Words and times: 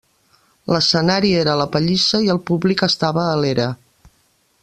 L'escenari 0.75 1.33
era 1.41 1.53
la 1.61 1.67
pallissa 1.75 2.23
i 2.27 2.33
el 2.35 2.41
públic 2.49 2.83
estava 2.91 3.27
a 3.27 3.39
l'era. 3.43 3.71